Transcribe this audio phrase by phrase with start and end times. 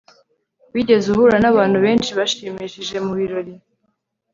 [0.73, 3.53] wigeze uhura nabantu benshi bashimishije mubirori